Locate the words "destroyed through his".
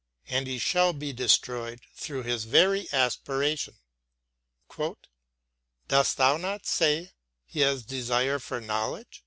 1.13-2.45